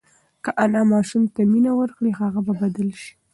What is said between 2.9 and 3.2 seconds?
شي.